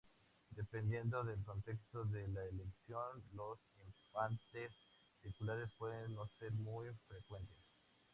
[0.55, 4.71] Dependiendo del contexto de la elección, los empates
[5.21, 7.59] circulares pueden no ser muy frecuentes.